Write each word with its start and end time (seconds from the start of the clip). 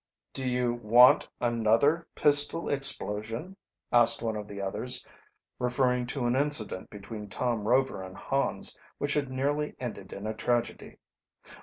"Do 0.33 0.49
you 0.49 0.73
want 0.73 1.29
another 1.39 2.07
pistol 2.15 2.67
explosion?" 2.69 3.55
asked 3.91 4.23
one 4.23 4.35
of 4.35 4.47
the 4.47 4.59
others, 4.59 5.05
referring 5.59 6.07
to 6.07 6.25
an 6.25 6.35
incident 6.35 6.89
between 6.89 7.29
Tom 7.29 7.67
Rover 7.67 8.01
and 8.01 8.17
Hans 8.17 8.75
which 8.97 9.13
had 9.13 9.29
nearly 9.29 9.75
ended 9.79 10.11
in 10.11 10.25
a 10.25 10.33
tragedy. 10.33 10.97